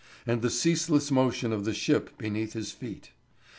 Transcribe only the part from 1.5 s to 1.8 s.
of the